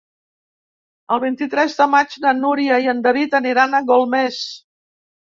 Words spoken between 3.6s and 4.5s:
a Golmés.